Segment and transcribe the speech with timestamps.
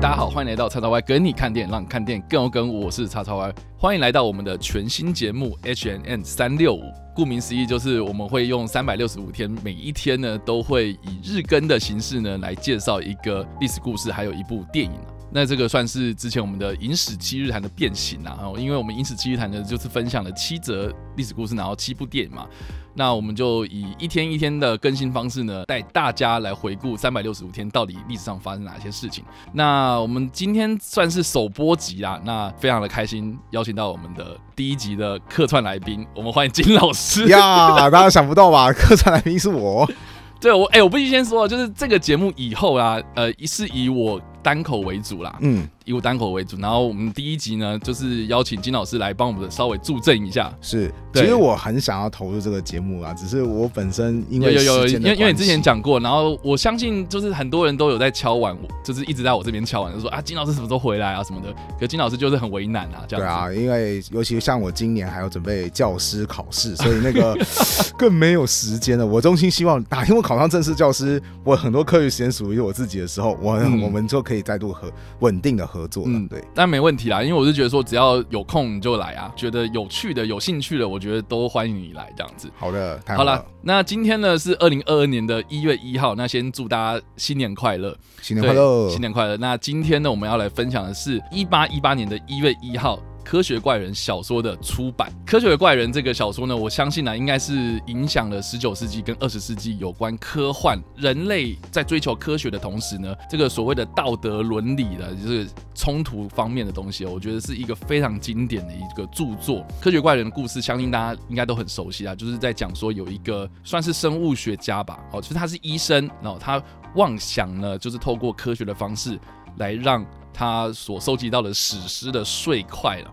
[0.00, 2.72] 大家好，欢迎来到叉叉 Y 跟你看电影，让你看电影更有梗。
[2.72, 6.80] 我是叉叉 Y，欢迎来到我们的全新节目 HNN 三六五。
[7.14, 14.92] 顾名思义，就是我们会用三百六十五天，每一天呢都会以日更的形式呢来介绍一个历史故事，还有一部电影。
[15.30, 22.46] 那这个算是之前我们的影史七日谈的变形啦，因为我们影史七日谈呢就是分享了七则历史故事，然后七部电影嘛。
[22.94, 29.22] 那我们就以一天一天的更新方式呢，带大家来回顾三百六十五天到底历史上发生哪些事情。
[29.52, 37.90] 那我们今天算是首播集啦，那非常的开心，邀请到我们的第一集的客串来宾，我们欢迎金老师 呀！
[37.90, 38.72] 大家想不到吧？
[38.72, 39.86] 客串来宾是我。
[40.40, 44.18] 对，我哎、欸，我必须先说，就是这个节目以后啊，呃，是以我。
[44.42, 50.52] 单口为主啦，嗯，以我单口为主，然后我们第一集呢，就是邀请金老师来帮我们稍微助阵一下。
[50.60, 61.52] 是，其实我很想要投入这个节目啊，只是我本身因为有有有，因为因为你之前讲过，然后我相信就是很多人都有在敲碗，就是一直在我这边敲碗，就说啊，金老师什么时候回来啊什么的。
[61.80, 63.26] 可金老师就是很为难啊，这样。
[63.26, 67.36] 对啊，因为尤其像我今年还要准备教师考试，所以那个
[67.98, 69.04] 更没有时间了。
[69.04, 74.20] 我衷心希望哪天我考上正式教师，我很多课余时间属于我自己的时候，我、嗯、我们就。
[74.20, 82.50] 可以再度和稳定的合作，嗯，对，但没问题啦，因为我是觉得说，只要有空你就来啊，觉得有趣的、有兴趣的，我觉得都欢迎你来这样子。
[82.56, 83.00] 好的。
[83.06, 89.36] 好了，那今天呢是二零二二年的一月一号，那先祝大家新年快乐，新年快乐，新年快乐。
[89.36, 92.98] 那今天呢，我们要来分享的是一八一八年的一月一号。
[93.30, 105.46] 科学怪人小说的出版，《科学怪人》这个小说呢，我相信呢，应该是影响了十九世纪跟二十世纪有关科幻人类在追求科学的同时呢，这个所谓的道德伦理的，就是
[105.76, 109.58] 冲突方面的东西，我觉得是一个非常经典的一个著作。
[109.80, 116.60] 《科学怪人》的故事，相信大家应该都很熟悉啊，就是在讲说有一个算是生物学家吧，哦，就是他是医生，然后他
[116.96, 119.16] 妄想呢，就是透过科学的方式
[119.58, 120.04] 来让。
[120.32, 123.10] 他所收集到的史诗的碎块了，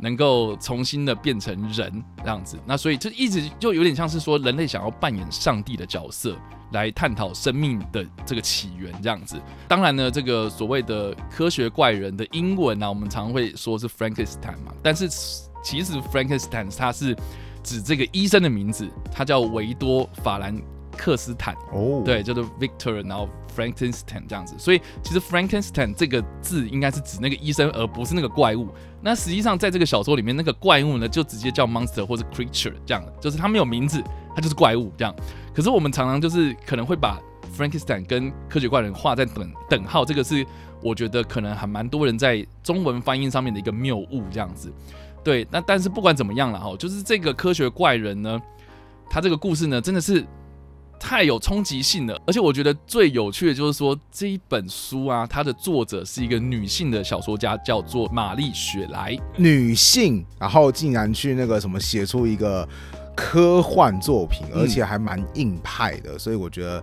[0.00, 6.36] 能够重新的变成人这样子，那所以就一直就有点像是说人类想要扮演上帝的角色，
[6.72, 9.40] 来探讨生命的这个起源这样子。
[9.66, 15.08] 当然呢，这个所谓的科学怪人的英文呢、我们常会说是 Frankenstein 嘛，但是
[15.64, 17.16] 其实 Frankenstein 它是
[17.62, 20.56] 指这个医生的名字，他叫维多法兰
[20.96, 23.28] 克斯坦哦，对，叫做 Victor，然后。
[23.56, 28.68] Frankenstein 这样子，所以其实 Frankenstein 这个字应该是指那个医生，而不是那个怪物。
[29.00, 35.16] 那实际上在这个小说里面，那个怪物呢，就直接叫 monster 或者 creature 这样的，就是它没有名字，它就是怪物这样。
[35.54, 37.18] 可是我们常常就是可能会把
[37.56, 40.44] Frankenstein 跟科学怪人画在等等号，这个是
[40.82, 44.70] 我觉得可能还蛮多人在中文翻译上面的一个谬误这样子。
[45.24, 48.38] 对，那但是不管怎么样了哈，就是这个科学怪人呢，
[49.08, 50.22] 他这个故事呢，真的是。
[50.98, 59.16] 太有冲击性了，而且我觉得最有趣的就是说，这一本书啊，它的作者是一个女性的小说家，叫做玛丽雪莱。
[59.36, 62.68] 女性，然后竟然去那个什么写出一个
[63.14, 66.82] 科幻作品，而且还蛮硬派的，嗯、所以我觉得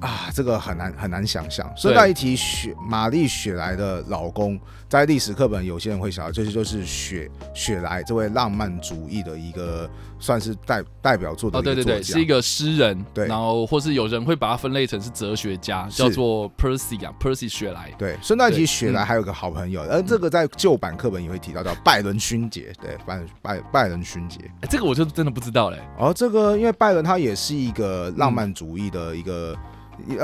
[0.00, 1.70] 啊，这个很难很难想象。
[1.76, 9.88] 顺带一提，雪玛丽雪莱的老公，在历史课本有些人会想到，这就是雪雪莱这位浪漫主义的一个。
[10.20, 17.92] 算是代代表作的对对对，是一个诗人，对，然后或是有人会把它分类成是哲学家，叫做 Percy 啊，Percy 雪莱。
[17.98, 24.38] 对，顺带提雪莱还有个好朋友，而这个在旧版课本也会提到，叫拜伦勋杰，对，拜拜拜伦勋杰，
[24.70, 25.78] 这个我就真的不知道嘞。
[25.98, 29.54] 哦，这个因为拜伦他也是一个浪漫主义的一个。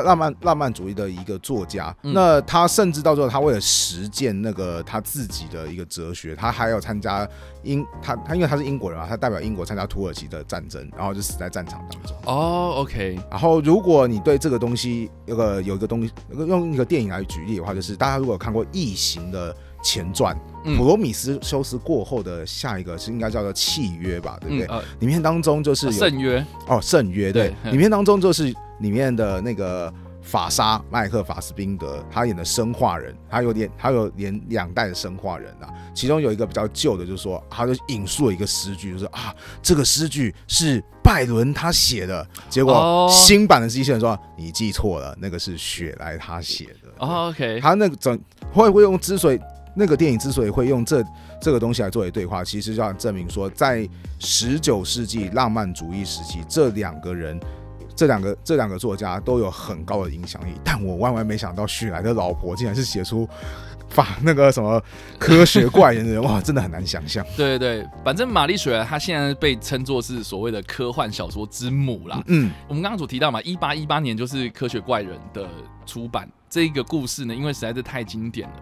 [0.05, 7.29] 浪漫浪漫主义的一个作家，嗯、那他甚至到最后，他为了实践那个他自己的一个哲学，他还要参加
[7.63, 12.17] 英他他因为他是英国人啊，他代表英国参加土耳其的战争，然后就死在战场当中。
[12.27, 13.19] 哦，OK。
[13.31, 24.67] 然后如果你对这个东西有个有一个东西，用一个电影来举例的话，就是大家如果有看过《异形》的前传，嗯、普罗米修斯，斯过后的下一个是应该叫做契约吧，对不对？
[24.67, 28.55] 嗯呃、里面当中就是有圣约哦，圣约对，对里面当中就是。
[28.81, 29.93] 里面的那个
[30.23, 35.69] 法沙麦克法斯宾德，他演的生化人，他有点，他有演两代的生化人啊。
[35.95, 42.27] 其中有一个比较旧的，就是说，他就引述了一个诗句，就是啊，这个诗句是拜伦他写的。
[42.49, 46.89] 结果新版的机器人说，你记错了，那个是雪莱他写的。
[46.99, 48.19] 哦，OK，他那个整
[48.53, 49.41] 会不会用之所以
[49.75, 51.03] 那个电影之所以会用这
[51.41, 53.89] 这个东西来作为对话，其实就要证明说，在
[54.19, 57.41] 十九世纪浪漫主义时期，这两个人。
[58.01, 63.29] 这两个这两个作家都有很高的影响力，但我万万没想到许来的老婆竟然是写出
[63.91, 64.83] 法那个什么
[65.19, 67.23] 科学怪人的人， 哇，真的很难想象。
[67.37, 72.23] 对对对，反正玛丽雪儿她现在被称作是所谓的科幻小说之母啦。
[72.29, 75.47] 嗯，我们刚刚所提到嘛，一八一八年就是科学怪人的
[75.85, 78.57] 出版，这个故事呢，因为实在是太经典了，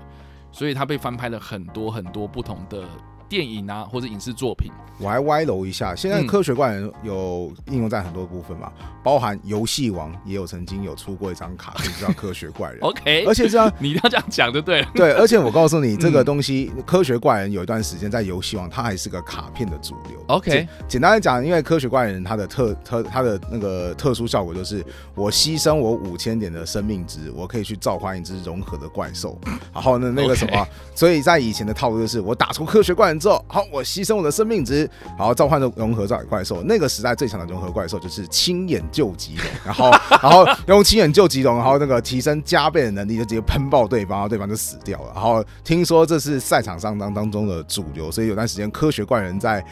[0.51, 2.83] 所以它被翻拍了很多很多不同的。
[3.29, 5.95] 电影啊，或者影视作品，我还歪楼一下。
[5.95, 12.79] 现在科学怪人有应用在很多部分嘛，嗯、包含游戏王也有曾经有出过一张卡片叫科学怪人。
[12.83, 14.91] OK，而且这样 你一定要这样讲就对了。
[14.95, 20.19] 对，而且我告诉你，这个东西、嗯、科学怪人有一段时间在游戏王，它还是个卡片的主流。
[20.29, 24.83] OK，简单来讲，因为科学怪人它的特特它的那个特殊效果就是，
[25.15, 29.39] 我牺牲我五千点的生命值，我可以去召唤一只融合的怪兽。
[29.75, 33.18] 然后呢，那个什么.所以在以前的套路就是，我打出科学怪人。
[33.19, 36.63] 之后，好，我牺牲我的生命值，然后召唤的融合造怪兽。
[36.63, 39.91] 那个时代最强的融合怪兽就是青眼究极龙，然后，
[40.23, 45.13] 然后用青眼究极龙，然后那个提升加倍的能力，就直接喷爆对方，然后对方就死掉了。
[45.15, 49.65] 然后听说这是赛场上当当中的主流，所以有段时间科学怪人在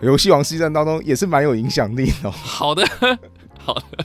[0.00, 2.30] 游戏王系战当中也是蛮有影响力的。
[2.30, 2.86] 好的，
[3.58, 4.04] 好的，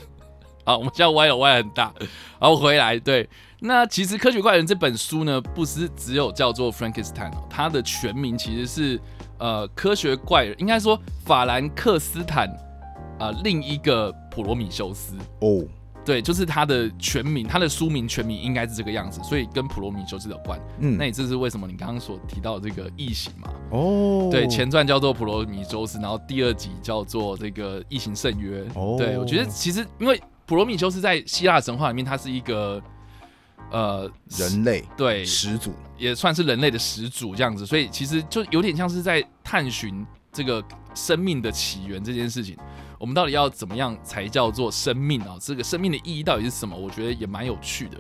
[0.65, 1.94] 好，我们现在歪了歪很大，
[2.39, 3.30] 然后回来对。
[3.65, 9.00] 那其实《科学怪人》这本书呢，不是只有叫做 Frankenstein 哦，它的全名其实是
[9.38, 12.50] 呃科学怪人，应该说法兰克斯坦
[13.18, 15.63] 啊、呃、另一个普罗米修斯哦，
[16.04, 20.59] 对，就是它的全名，它的书名全名应该是这个样子，所以跟普罗米修斯有关。
[20.80, 23.48] 嗯，那也这是为什么你刚刚所提到的这个异形嘛？
[23.71, 28.62] 哦，对，前传叫做普罗米修斯，然后第二集叫做这个异形圣约。
[28.75, 32.83] 哦，对，我觉得其实因为普罗米修斯在希腊神话里面，它是一个。
[33.74, 42.56] 呃，人类对始祖也算是人类的始祖这样子，所以其实就有点像是在探寻这个生命的起源这件事情。
[43.00, 45.38] 我们到底要怎么样才叫做生命啊？
[45.42, 46.78] 这个生命的意义到底是什么？
[46.78, 47.98] 我觉得也蛮有趣的。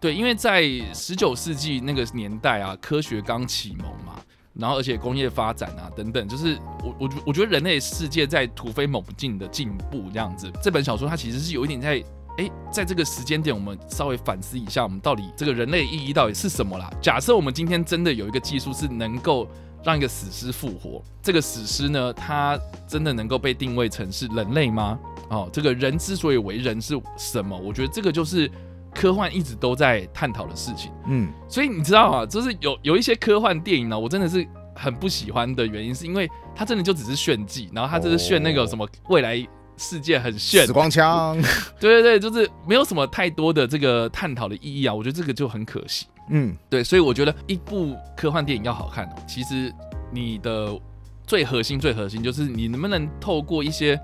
[0.00, 0.62] 对，因为在
[0.94, 4.14] 十九世纪那个年代啊，科学刚启蒙嘛，
[4.54, 10.50] 然后而且工业发展啊等等，就是我我我觉得人类世界在突飞猛进的进步这样子。
[10.62, 12.02] 这本小说它其实是有一点在。
[12.40, 16.90] 诶，在这个时间点，我们稍微反思一下，我们到底这个人类意义到底是什么啦？
[17.00, 19.46] 假设我们今天真的有一个技术是能够
[19.84, 22.58] 让一个死尸复活，这个死尸呢，它
[22.88, 24.98] 真的能够被定位成是人类吗？
[25.28, 27.54] 哦，这个人之所以为人是什么？
[27.58, 28.50] 我觉得这个就是
[28.94, 30.90] 科幻一直都在探讨的事情。
[31.08, 39.46] 嗯，所以你知道啊，就是有有一些科幻电影呢，我真的是很不喜欢的原因，是因为它真的就只是炫技，然后它就是炫那个什么未来。
[39.80, 41.34] 世界很炫，死光枪，
[41.80, 46.06] 对对对，就是没有什么太多的这个探讨的意义啊，我觉得这个就很可惜。
[46.28, 49.72] 嗯，对，所以我觉得一部科幻电影要好看，其实
[50.12, 50.78] 你的
[51.26, 53.98] 最核心、最核心就是你能不能透过一些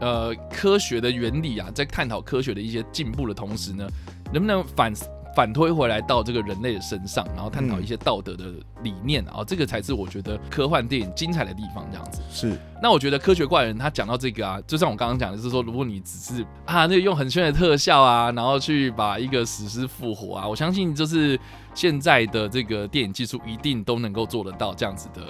[0.00, 3.88] 呃科学的原理啊，在探讨科学的一些进步的同时呢，
[4.32, 4.92] 能不能反。
[5.34, 8.44] 反推回来到这个人类的身上，然后探讨一些道德的
[8.82, 11.84] 理念，然后、嗯、这个才是我觉得科幻电影精彩的地方。
[11.90, 12.58] 这样子是。
[12.80, 21.38] 那我觉得科学怪人他讲到这个啊，就像我刚刚讲的，是说，如果你只是啊，那个用很炫的特效啊，然后去把一个史诗复活啊，我相信就是
[21.74, 25.22] 现在的这个电影技术一定都能够做得到这样子的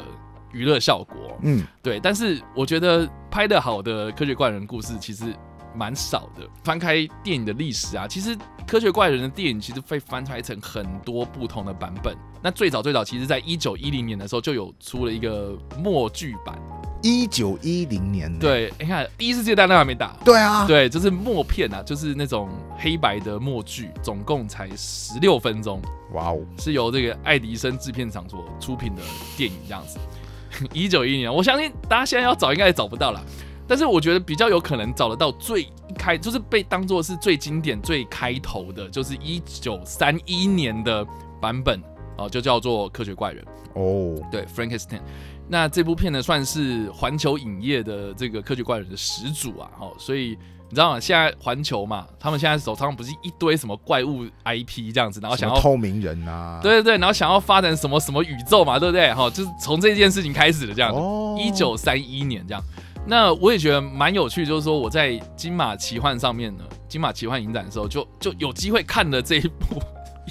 [0.52, 1.16] 娱乐效果。
[1.42, 1.98] 嗯，对。
[1.98, 5.34] 但是我觉得拍的好的科学怪人故事其实。
[5.74, 6.48] 蛮少的。
[6.62, 12.16] 翻开电影的历史啊，其实《科学怪人》的电影其实被翻拍成很多不同的版本。
[12.42, 16.58] 那最早最早，其实在一九一零年的时候就有出了一个默剧版。
[17.02, 20.16] 一九一零年，对，你看第一次世界大战还没打。
[20.24, 22.48] 对啊，对，就是默片啊，就是那种
[22.78, 25.82] 黑白的默剧，总共才十六分钟。
[26.12, 29.02] 哇哦，是由这个爱迪生制片厂所出品的
[29.36, 29.98] 电影这样子。
[30.72, 33.22] 一九一零年，我相信大家现在要找应该也找不到了。
[33.66, 35.66] 但是我觉得比较有可能找得到最
[35.96, 41.06] 开，就是被当做是最经典、最开头的，就是一九三一年的
[41.40, 41.82] 版本
[42.18, 43.44] 哦，就叫做《科学怪人》
[43.74, 45.00] 哦，对，Frankenstein。
[45.48, 50.38] 那这部片呢，算是环球影业的这个科学怪人的始祖啊，哦，所以
[50.70, 51.00] 你知道吗？
[51.00, 59.12] 现在环球嘛，他们现在手上不是一堆什么怪物 IP 这样子，然后想要透明人啊，对对对，然后想要发展什么什么宇宙嘛，对不对？
[59.12, 62.62] 哈，就是从这件事情开始的这样子，一九三一年这样。
[63.06, 69.78] 那我也觉得蛮有趣，就是说我在金马奇幻上面呢，金马奇幻影展的时候，就就有机会看了这一部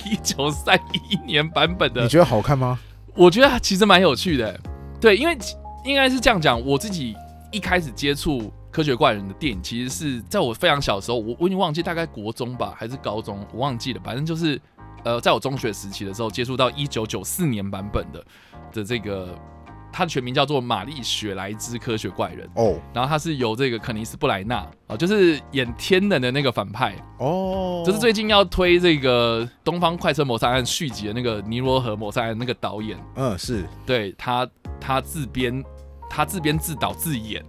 [0.06, 2.01] 一九三一年版本的。
[2.01, 2.80] 你觉得好看吗？
[3.15, 4.60] 我觉得其实蛮有趣的，
[5.00, 5.38] 对，因为
[5.86, 7.15] 应该是这样讲，我自己
[7.51, 14.60] 一开始接触科学怪人的电影，其实是在我非常小的时候，我我已经忘记大概国中吧，还是高中，我忘记了，反正就是
[15.03, 18.25] 呃，在我中学时期的时候接触到一九九四年版本的
[18.72, 19.30] 的这个。
[19.93, 26.95] 它的全名叫做《玛丽雪莱之科学怪人》哦，然后他是由这个肯尼斯布莱纳啊，就是演天能的那个反派。
[27.19, 33.63] 哦，就是最近要推这个《东方快车谋杀案》续集的那个尼罗河谋杀案那个导演，嗯，是。
[33.85, 34.50] 对他
[34.81, 35.63] 他自编
[36.09, 37.45] 他自编自导自演，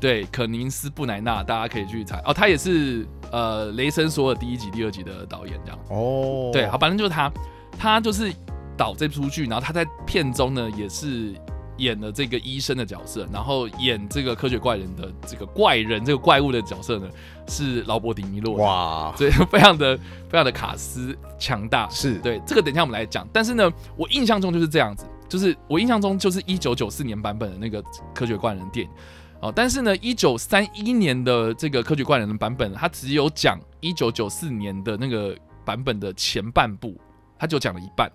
[0.00, 2.18] 对肯尼斯布莱纳，大家可以去查。
[2.24, 5.78] 哦，他也是呃《雷神索尔》第一集、第二集的导演这样。
[5.90, 7.30] 哦，对，好，反正就是他，
[7.78, 8.32] 他就是
[8.78, 11.34] 导这出剧，然后他在片中呢也是。
[11.78, 17.08] 演了这个医生的角色，然后演这个科学怪人的这个怪人这个怪物的角色呢，
[17.48, 18.56] 是劳勃·迪尼洛。
[18.56, 21.88] 哇，所以非常的非常的卡斯强大。
[21.88, 23.28] 是对这个，等一下我们来讲。
[23.32, 27.82] 但是呢，我印象中就是这样子，就是我印象中就是一九九四年版本的那个
[28.14, 28.92] 科学怪人电影
[29.40, 29.52] 哦。
[29.54, 36.96] 但是呢，一九三一年的这个科学怪人的版本，它只有讲一九九四年的那个版本的前半部，
[37.38, 38.10] 它就讲了一半。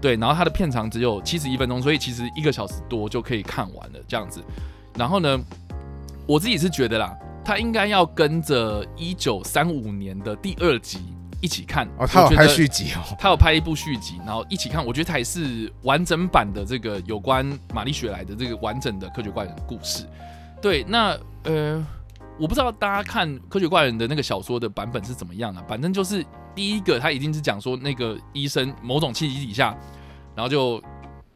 [0.00, 4.42] 对，然后它的片长只有七十一分钟，所以其实一个小时多就可以看完了这样子。
[4.96, 5.38] 然后呢，
[6.26, 11.00] 我自己是觉得啦，它应该要跟着一九三五年的第二集
[11.40, 11.88] 一起看。
[11.98, 14.84] 哦，他有拍续集哦，他有拍一部续集，然后一起看。
[14.84, 20.04] 我觉得才是完整版的这个有关玛丽雪莱的这个完整的科学怪人的故事。
[20.60, 21.86] 对，那呃，
[22.38, 26.24] 我不知道大家看科学怪人的那个小说的版本是怎么样啊，反正就是。
[26.54, 29.78] 第一个，他一定是讲说那个医生某种契机底下，
[30.34, 30.82] 然后就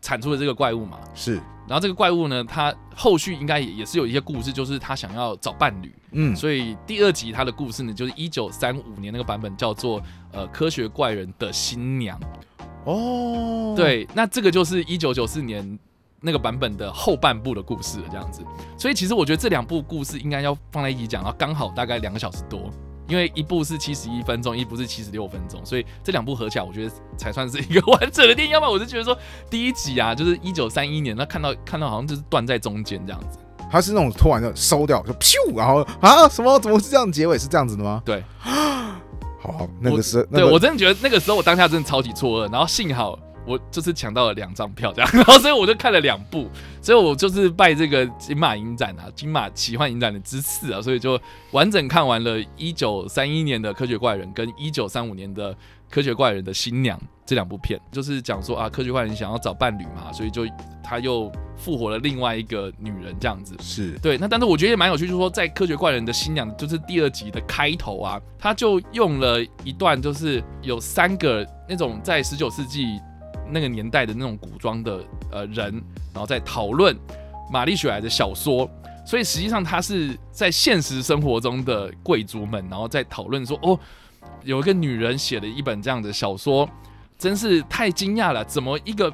[0.01, 0.99] 产出了这个怪物嘛。
[1.15, 1.37] 是，
[1.69, 5.95] 然后这个怪物呢，他后续应该也也是有一些故事，就是他想要找伴侣。
[6.11, 12.19] 嗯，所以第二集他的故事呢，就是一九三五年那个版本叫做呃科学怪人的新娘。
[12.85, 15.79] 哦，对，那这个就是一九九四年
[16.23, 18.43] 那个版本的后半部的故事了，这样子。
[18.79, 22.71] 所以其实我觉得这两部故事应该要放在一起讲，然后刚好大概两个小时多。
[23.09, 28.55] 因为一部是七十一分钟，一部是七十六分钟，所以这两部合起来，我觉得才算是一个完整的电影。
[28.55, 29.15] 要不然我就觉得说，
[29.51, 33.39] 第一集啊，就是一九三一年，那看到看到好像就是断在中间这样子。
[33.71, 36.59] 它是那种突然就收掉，就咻，然后啊什么？
[36.61, 37.37] 怎么是这样结尾？
[37.37, 38.01] 是这样子的吗？
[38.05, 38.23] 对。
[38.39, 43.19] 好，那个是，对我真的觉得那个时候我当下真的超级错愕，然后幸好。
[43.47, 46.49] 我就是抢到了两张票，这样， 然后所以我就看了两部，
[46.81, 51.21] 所以我就是拜这个金马影展啊，金马奇幻影展的之赐啊，所以就
[51.51, 55.53] 完整看完了一九三一年的《科学怪人》跟一九三五年的
[55.91, 56.97] 《科学怪人的新娘》
[57.27, 60.47] 这两部片，就是讲说啊，科学怪人想要找伴侣嘛，所以就
[60.83, 64.17] 他又复活了另外一个女人这样子，是对。
[64.19, 73.01] 那但是我觉得也蛮有趣，就是说在《科学怪人的新娘》就是第二集的开头啊，他就用了一段，就是有三个那种在十九世纪。
[73.51, 75.73] 那个年代的那种古装的呃人，
[76.13, 76.97] 然后在讨论
[77.51, 78.69] 玛丽雪莱的小说，
[79.05, 83.79] 所以实际上他是在现实生活中的贵族们，然后在讨论说，哦，
[84.43, 86.69] 有一个女人写了一本这样的小说，
[87.19, 89.13] 真是太惊讶了，怎么一个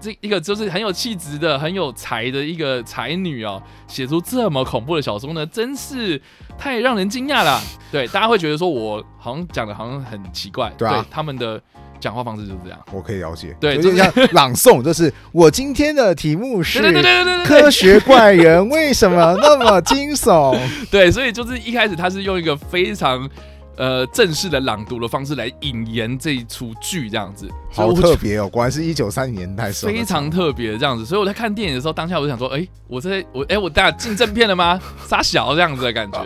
[0.00, 5.46] 这一个就是很有气质的、很有才的一个才女哦，写出这么恐怖的小说呢？
[5.46, 6.20] 真是
[6.58, 7.60] 太让人惊讶了。
[7.90, 11.62] 对，大家会觉得说我好像讲的好像很奇怪，对，啊、对他们的。
[12.00, 13.54] 讲话方式就是这样，我可以了解。
[13.60, 16.80] 对，就像朗诵，就是我今天的题目是
[17.44, 20.58] 科学怪人为什么那么惊悚？
[20.90, 23.28] 对，所以就是一开始他是用一个非常
[23.76, 31.04] 呃正式的朗读的方式来引言这一出剧，这样子，好特别哦，果然是一九三零年代，非常特别这样子。
[31.04, 34.80] 所以我在看电影的时候，当下我就想说，哎，我在我哎，我大家进正片了吗？
[35.06, 36.20] 杀小这样子的感觉。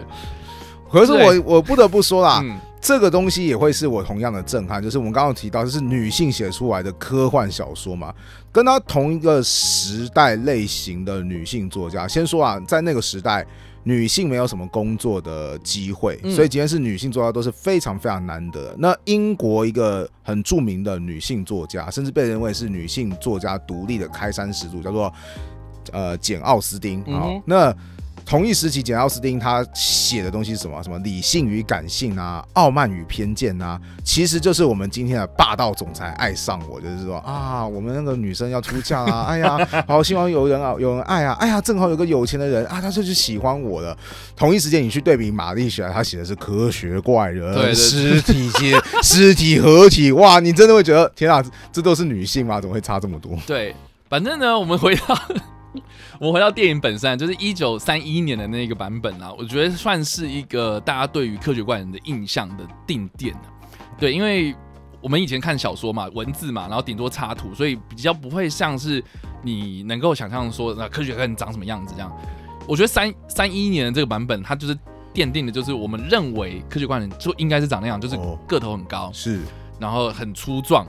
[0.90, 2.40] 可是我我不得不说啦。
[2.44, 8.14] 嗯这个东西也会是我同样的震撼，就是我们刚刚提到，就是女性写出来的科幻小说嘛，
[8.52, 12.06] 跟她同一个时代类型的女性作家。
[12.06, 13.42] 先说啊，在那个时代，
[13.84, 18.76] 女性没有什么工作的机会，所以今天是女性作家都是非常非常难得。
[18.78, 25.10] 那英国一个很著名的女性作家，甚至被认为是女性作家独立的开山始祖，叫做
[25.90, 27.02] 呃简奥斯汀。
[27.06, 27.74] 好，那。
[28.24, 30.82] 同一时期，简奥斯汀他写的东西是什么？
[30.82, 43.96] 什么理性与感性啊，傲慢与偏见啊，其实就是我们今天的霸道总裁爱上我，就是说啊，我们那个女生要出嫁啊， 哎呀，好希望有人啊，有人爱啊，哎呀，正好有个有钱的人啊，他就是喜欢我的。
[44.34, 52.58] 同一时间，你去对比玛丽雪莱，他写的是科学怪人，对，尸体接 尸体合体，哇，你真的会觉得天啊，这都是女性吗？
[52.60, 53.38] 怎么会差这么多？
[53.46, 53.76] 对，
[54.08, 55.18] 反正呢，我们回到。
[56.20, 63.34] 我回到电影本身，就是一九三一年的那个版本啊，我觉得算是一个大家对于科学怪人的印象的定点。
[63.98, 64.54] 对，因为
[65.00, 69.02] 我们以前看小说嘛，文字嘛，然后顶多插图，所以比较不会像是
[69.42, 72.10] 你能够想象说那科学怪人长什么样子这样。
[72.66, 74.74] 我觉得三三一年的这个版本，它就是
[75.12, 78.16] 奠定的，就是我们认为科学怪人就应该是长那样，就是
[78.48, 79.42] 个头很高，是，
[79.78, 80.86] 然后很粗壮。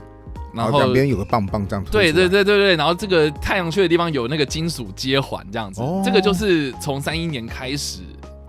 [0.56, 1.84] 然后两边有个棒棒这样。
[1.90, 8.00] 对对对对对，然后这个太阳穴的地方有那个金属接环这样子，哦、这个就是从三一年开始。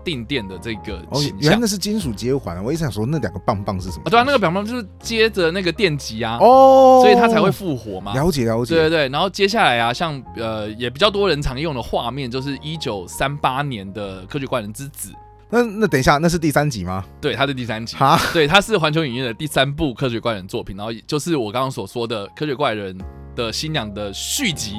[0.04, 2.64] 定电的这个哦，原来那是金属接环。
[2.64, 4.04] 我一直想说，那两个棒棒是什么？
[4.08, 8.14] 对啊，那个棒棒就是接着那个电极啊，哦，所以它才会复活嘛。
[8.14, 8.74] 了解了解。
[8.74, 15.10] 对对对，然后接下来啊，像呃也比较多人常用的画面，就是一九三八年的《科学怪人之子》。
[15.50, 17.04] 那那等一下，那是第三集吗？
[17.20, 17.96] 对，它是第三集。
[17.96, 22.96] 啊，对，它是环球影业的第三部科学怪人作品，然后就是我刚刚所说的科学怪人
[23.34, 24.74] 的新娘的续集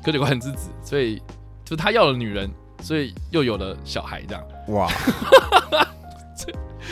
[0.04, 1.22] 《科学怪人之子》，所以
[1.64, 2.50] 就他要了女人。
[2.82, 4.90] 所以又有了小孩，这样哇！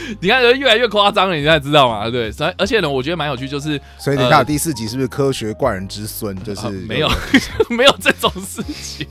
[0.20, 2.08] 你看，人越来越夸张了，你现在知道吗？
[2.10, 6.36] 对，所以而且呢，我觉得蛮有趣，就是所以你看第四集是不是科学怪人之孙？
[6.42, 7.08] 就是、呃、没有
[7.70, 9.06] 没有这种事情，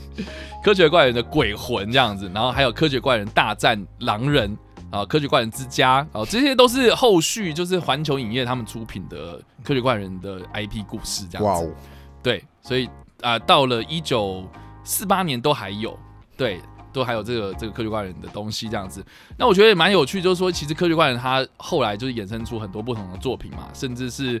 [0.62, 4.56] 科学怪人的鬼魂这样子，然后还有科学怪人大战狼人
[4.90, 11.64] 啊，科学怪人之家啊，这些都是后续，就是环球影业他们出品的科学怪人的 IP 故事这样子。
[11.64, 11.74] 哇哦！
[12.22, 12.86] 对，所以
[13.22, 14.46] 啊、呃，到了一九
[14.84, 15.98] 四八年都还有。
[16.36, 16.58] 对，
[16.92, 19.04] 都还有这个这个科学怪人的东西这样子，
[19.38, 24.40] 那我觉得也蛮有趣，就是说其实科学怪人他后来就是衍生出很多不同的作品嘛，甚至是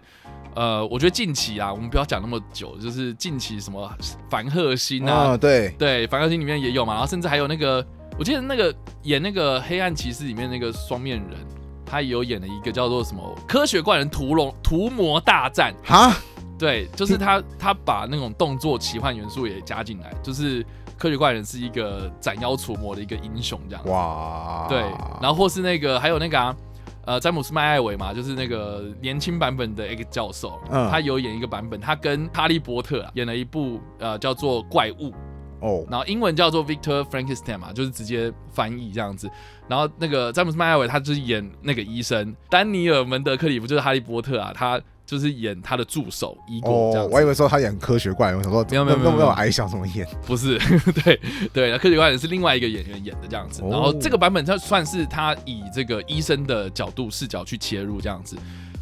[0.54, 3.88] 呃，我觉得近期啊，我们不要讲那么久，就是近期什么
[4.28, 5.70] 凡赫辛啊，哦、对。
[5.78, 7.86] 对，凡赫辛里面也有嘛，然后甚至还有那个，
[8.18, 11.38] 我记得那个演那个黑暗骑士里面那个双面人，
[11.86, 15.72] 他也有演了一个叫做什么科学怪人屠龙屠魔大战。
[15.84, 16.16] 哈，
[16.58, 20.66] 对，就是他他把那种动作奇幻元素也加进来，就是。
[21.00, 23.90] 科学怪人是一个斩妖除魔的一个英雄，这样子。
[23.90, 24.78] 哇，对，
[25.22, 26.54] 然后或是那个还有那个啊，
[27.06, 35.10] 呃，詹姆斯麦艾维嘛，就是那个年轻版本的 X 教授，嗯，他有演一个版本，他跟哈利波特啊演了一部呃叫做怪物
[35.60, 39.26] 哦，然后英文叫做 Victor Frankenstein 嘛，就是直接翻译这样子。
[39.68, 44.78] 然后那个詹姆斯麦艾维他就是演那个医生，丹尼尔门德克里夫就是哈利波特啊，他。
[45.10, 50.06] 就是演他的助手伊果这样，我以为说他演科学怪人，我想说没有没有没有没有矮小怎么演？
[50.24, 50.56] 不是，
[51.02, 51.20] 对
[51.52, 53.60] 对，科学怪人是另外一个演员演的这样子。
[53.68, 58.36] 然后这个版本他算是他以这个医生的角度视角去切入这样子，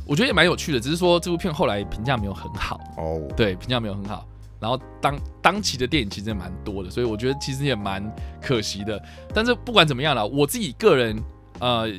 [0.06, 0.78] 我觉得也蛮有趣的。
[0.78, 4.28] 只是说这部片后来评价没有很好哦，对，评价没有很好。
[4.60, 8.04] 然后当当期的电影其实也蛮多的，所以我觉得其实也蛮
[8.38, 9.02] 可惜的。
[9.32, 11.18] 但是不管怎么样啦，我自己个人
[11.58, 11.90] 呃。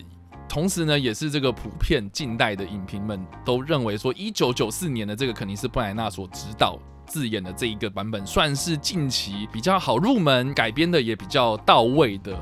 [0.49, 12.37] 同时呢，也是这个普遍近代的影评们都认为说，一九九四年的这个肯尼斯布莱纳所指导自演的这一个版本，算是近期比较好入门、改编的也比较到位的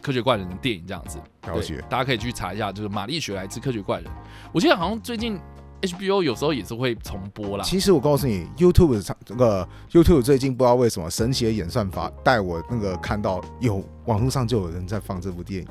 [0.00, 0.86] 科学怪人的电影。
[0.86, 4.10] 这样子，了解，大家可以去查一下，就是玛丽雪莱兹科学怪人。
[4.50, 5.38] 我记得好像最近。
[5.86, 7.64] HBO 有时候也是会重播啦。
[7.64, 15.68] 其实我告诉你，YouTube 这个 YouTube 最近不知道为什么神奇的演算法带我那个看到有网络上就有人在放这部电影，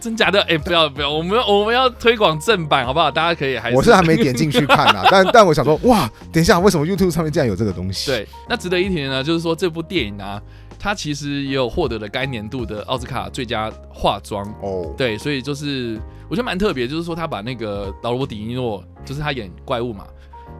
[0.00, 0.40] 真假的？
[0.42, 3.10] 哎、欸，不要不要，我们要我们要推广正版好不好？
[3.10, 8.10] 大家可以还是我是还没点进去看啊， 但但我想说，哇，等一下，为什么 YouTube 上面竟然有这个东西？
[8.10, 10.40] 对，那值得一提的呢，就是说这部电影啊。
[10.84, 20.06] 他其实也有获得了该年度的奥斯卡最佳化妆哦，对，所以就是我觉得蛮特别，就是说他把那个劳罗伯·狄尼诺，就是他演怪物嘛，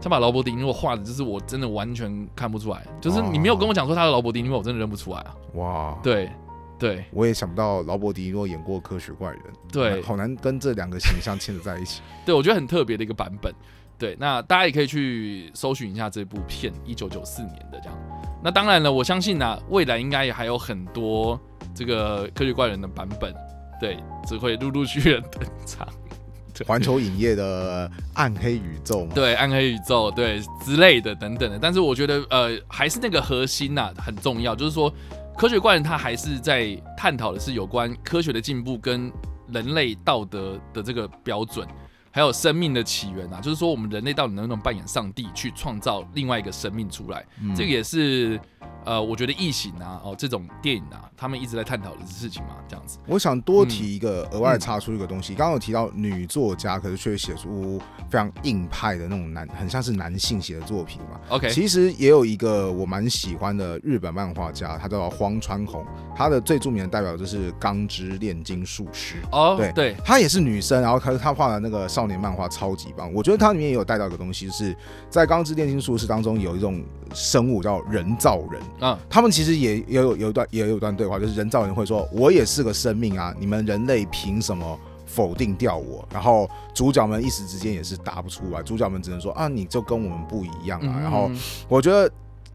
[0.01, 5.37] 他把劳勃·迪尼诺画的，就是我真的完全看不出来，就是你没有跟我讲说他的劳勃·迪尼诺，我真的认不出来啊。
[5.57, 6.31] 哇，对
[6.79, 12.01] 对，我也想不到劳勃·迪尼洛演过科学怪人，对，好难跟这两个形象牵扯在一起。
[12.25, 13.55] 对，我觉得很特别的一个版本。
[13.99, 17.99] 对，那大家也可以去搜寻一下这部片，一九九四年的这样。
[18.45, 21.41] 那当然了，我相信呢、啊，未来应该也还有很多
[21.75, 23.35] 这个科学怪人的版本，
[23.81, 25.89] 对，只会陆陆续续的登场。
[26.67, 31.59] 环球影业的暗黑宇宙，对，暗黑宇宙，对之类的等等的。
[31.59, 34.93] 但是我觉得，呃，还是那个核心呐、啊，很重要，就是说，
[35.39, 39.11] 科学怪人他还是在探讨的是有关科学的进步跟
[39.49, 41.67] 人类道德的这个标准。
[42.15, 47.27] 还有生命的起源啊，就是说我们人类到底能不能扮演上帝去创造另外一个生命出来？
[47.43, 48.41] 嗯、这个也是
[48.85, 53.01] 呃，我觉得异形啊，哦这种电影啊，他们一直在探讨的事情嘛，这样子。
[53.09, 61.21] 我想多提一个额外插出一个东西，刚刚、嗯、有提到女作家，可是却写出非常硬派的那种男，很像是男性写的作品嘛。
[61.31, 69.17] OK，其实也有一个我蛮喜欢的日本漫画家，他叫荒川弘，他的最著名的代表就是《钢之炼金术师》。
[69.33, 72.04] 哦，对对，她也是女生，然后可是她画的那个少。
[72.05, 74.77] 少年漫画超级棒，我觉得它里面也有带到一个东西，就是
[75.09, 91.31] 在《钢之炼金术士》当中有一种生物叫人造人啊，他们其实也也有有一段也有一段对话，就是人造人会说：“我也是个生命啊，你们人类凭什么否定掉我？”然后主角们一时之间也是答不出来，主角们只能说：“啊，你就跟我们不一样啊。”然后
[91.69, 92.11] 我觉得。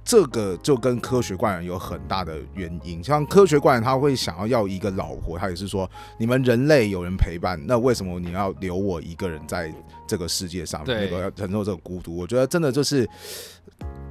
[0.10, 3.04] 这个就跟科学怪人有很大的原因。
[3.04, 9.72] 像科学怪人他会想要要一个老婆，他也是说你们人类有人陪伴，那为什么你要留我一个人在
[10.08, 12.17] 这个世界上，那个要承受这个孤独？
[12.17, 13.08] 我觉得真的就是。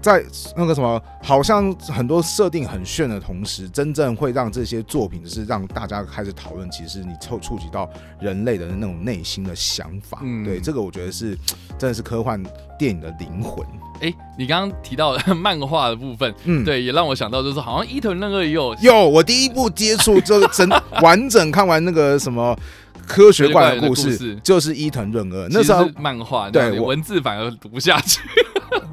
[0.00, 0.24] 在
[0.56, 10.20] 那个什么，好像很多设定很炫的同时，真正会让这些作品就是让大家开始讨论，其实你触触及到人类的那种内心的想法。
[10.22, 11.37] 嗯，对，这个我觉得是
[11.76, 12.40] 真的是科幻
[12.78, 13.66] 电影的灵魂。
[14.00, 20.66] 哎、欸，你刚刚提到漫画的部分，嗯，对，也让我想到就是好像伊藤润二也有有我第一部接触这个整
[21.03, 22.57] 完整看完那个什么。
[23.07, 28.20] 科学怪人的故事就是伊藤润二，那时候漫画，对，文字反而读不下去。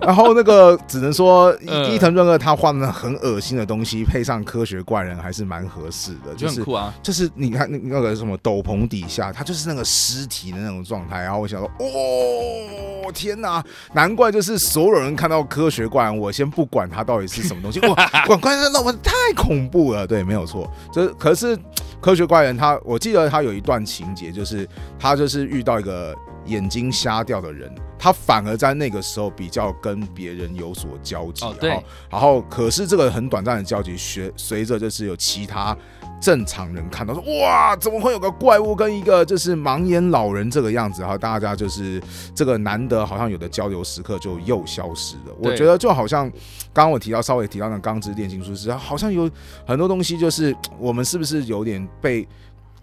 [0.01, 1.55] 然后那个只能说
[1.89, 6.93] 伊藤润二他画的很恶心的东西，配上科学怪人还是蛮合适的，就是酷啊。
[7.01, 11.21] 就是你看那那个什么斗篷底下，他就是那个尸体的那种状态。
[11.21, 20.05] 然后我想说，哦天哪，难怪就是所有人看到科学怪人，我先不管他到底是什么东西， 哇，管怪人那我太恐怖了。
[20.05, 21.57] 对，没有错，就是可是。
[22.01, 24.67] 科学怪人他，我记得他有一段情节，就是
[24.99, 26.13] 他就是遇到一个
[26.45, 31.45] 眼睛瞎掉的人，他反而在那个时候比较跟别人有所交集。
[31.45, 31.69] 哦，对。
[32.09, 35.75] 然后，可是这个很短暂的交集，随随着就是有其他。
[36.21, 41.01] 正常人看到说，哇，怎么会有个怪物跟一个就是盲眼老人这个样子？
[41.01, 42.01] 然后大家就是
[42.33, 45.35] 这个难得好像有的交流时刻就又消失了。
[45.37, 46.27] 我觉得就好像
[46.73, 49.29] 刚刚我提到稍微提到那《钢之炼金术师》，好像有
[49.67, 52.25] 很多东西就是我们是不是有点被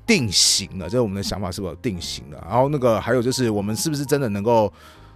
[0.06, 0.84] 定型了？
[0.84, 2.46] 就是我们的想法是不是定型了？
[2.48, 4.70] 然后那个还有就是我们是不是真的能够？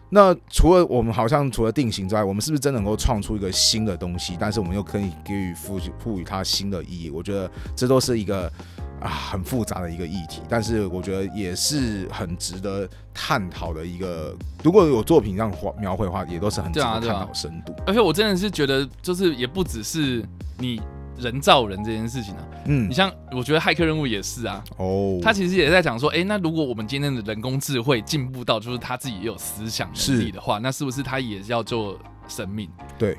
[0.09, 4.37] 那除了我们好像除了定型之外，我们是不是真能够创出一个新的东西？
[4.39, 7.11] 但是我们又可以给予赋赋予它新的意义？
[7.11, 8.51] 我觉得这都是一个
[9.01, 14.37] 啊很复杂的一个议题，但是我觉得也是很值得探讨的一个。
[14.63, 17.75] 如果有作品这样画描绘的话，也都是很值得探讨深度。
[17.87, 20.25] 而且我真的是觉得，就是也不只是
[20.59, 20.81] 你。
[21.19, 31.99] 人造人这件事情呢、啊，嗯，你像我觉得骇客任务也是啊，哦，他其实也在讲说，哎、欸，那如果我们今天的人工智慧进步到就是他自己也有思想能力的话，是那是不是他也要做
[32.29, 32.69] 生命？
[32.99, 33.17] 对，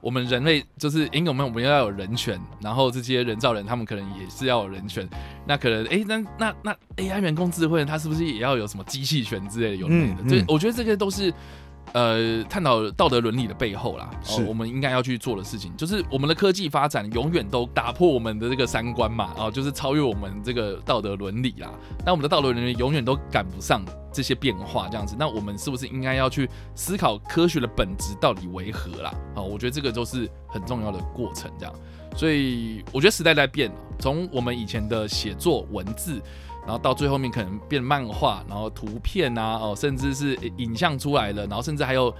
[0.00, 5.08] 我们人类就是因为我们我们要有人权，然后这些人造人他们可能也是要有人权，
[5.46, 10.28] 那可能哎、欸，那那那 AI 人工智慧它是不是也要有什么机器权之类的有没的？
[10.28, 11.32] 所以、嗯嗯、我觉得这些都是。
[11.92, 21.68] 呃，探讨道德伦理的背后啦，是、哦、我们应该要去做的事情，就是我们的科技发展永远都打破我们的这个三观嘛，啊、哦，就是超越我们这个道德伦理啦。
[22.06, 29.10] 那我们的道德伦理永远都赶不上这些变化，这样子，那我们是不是应该要去思考科学的本质到底为何啦？
[29.34, 31.74] 啊、哦，我觉得这个都是很重要的过程，这样。
[32.16, 36.22] 所以我觉得时代在变，从我们以前的写作文字。
[36.70, 42.14] 然后到最后面可能变漫画，然后图片啊，哦，甚至是影像出来了，然后甚至还有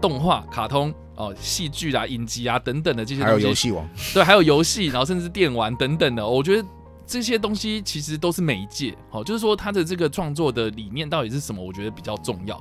[0.00, 3.34] 动画、卡通、哦，戏剧啊、影集啊等等的这些东西。
[3.36, 3.88] 还有游戏王。
[4.12, 6.26] 对，还有游戏，然后甚至电玩等等的。
[6.26, 6.68] 我觉得
[7.06, 11.64] 这些东西其实都是媒介，哦，就是说他的这个创作的理念到底是什么？
[11.64, 12.60] 我觉得比较重要。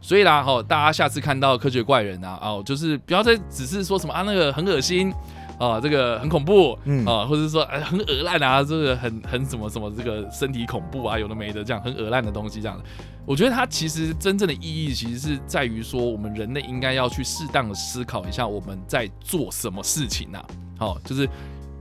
[0.00, 5.14] 所以啦，哦，大家下次看到科学怪人啊，哦，就是不要再只是说什么啊，那个很恶心。
[5.62, 12.76] 啊，这个很恐怖，嗯啊，或者是说哎很恶烂啊，这个很很什么什么这个身体恐怖啊，有的没的这样很恶烂的东西这样。
[13.24, 20.44] 我觉得它其实真正的意义其实是在于说，我们人类应该要去适当的思考一下我们在做什么事情呐。
[20.76, 21.28] 好，就是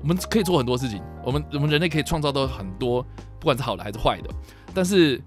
[0.03, 3.01] 我们可以做很多事情，我们我们人类可以创造到很多，
[3.39, 4.29] 不管是好的还是坏的。
[4.75, 5.19] 但是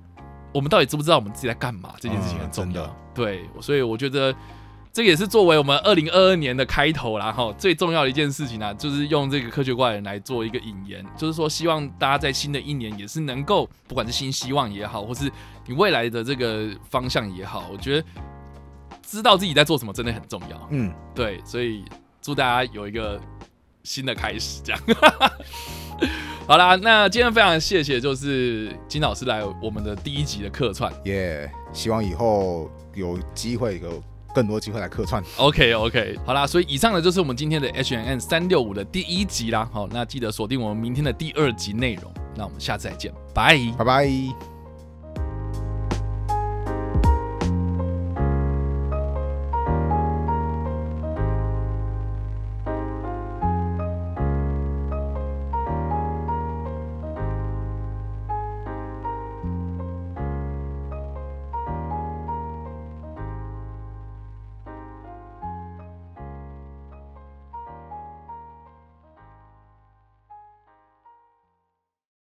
[0.53, 1.95] 我们到底知不知道我们自己在干嘛？
[1.99, 2.97] 这件事情很重要。
[3.13, 4.33] 对，所以我觉得。
[4.95, 15.29] 这个也是作为我们二零二二年的开头啦，哈，最重要的一件事情呢、啊，就是用这个科学怪人来做一个引言，就是说希望大家在新的一年也是能够，不管是新希望也好，或是
[15.67, 18.07] 你未来的这个方向也好，我觉得
[19.03, 20.69] 知道自己在做什么真的很重要。
[20.71, 21.85] 嗯，对，所以
[22.23, 23.21] 祝大家有一个
[23.83, 24.81] 新的开始，这样。
[26.47, 34.01] 好啦，那今天非常谢谢，就是金老师来我们的第一集的客串，耶，yeah, 希望以后有机会有。
[34.35, 35.23] 更多机会来客串。
[35.37, 39.69] OK OK，好啦，所以以上呢就是我们今天的 H N N 三六五的第一集啦。
[39.73, 42.13] 好，那记得锁定我们明天的第二集内容。
[42.37, 44.54] 那我们下次再见，拜拜拜。